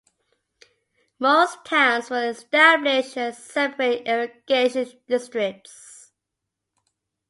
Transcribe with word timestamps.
Most 1.19 1.63
towns 1.63 2.09
were 2.09 2.27
established 2.27 3.15
as 3.17 3.37
separate 3.37 4.07
irrigation 4.07 4.99
districts. 5.07 6.09